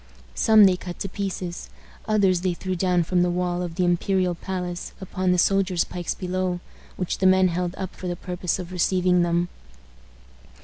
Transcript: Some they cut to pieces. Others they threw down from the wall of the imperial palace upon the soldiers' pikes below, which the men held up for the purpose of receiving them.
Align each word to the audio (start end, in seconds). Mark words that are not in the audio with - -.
Some 0.33 0.63
they 0.65 0.77
cut 0.77 0.97
to 1.01 1.07
pieces. 1.09 1.69
Others 2.07 2.41
they 2.41 2.55
threw 2.55 2.75
down 2.75 3.03
from 3.03 3.21
the 3.21 3.29
wall 3.29 3.61
of 3.61 3.75
the 3.75 3.85
imperial 3.85 4.33
palace 4.33 4.93
upon 4.99 5.31
the 5.31 5.37
soldiers' 5.37 5.83
pikes 5.83 6.15
below, 6.15 6.59
which 6.95 7.19
the 7.19 7.27
men 7.27 7.49
held 7.49 7.75
up 7.77 7.95
for 7.95 8.07
the 8.07 8.15
purpose 8.15 8.57
of 8.57 8.71
receiving 8.71 9.21
them. 9.21 9.47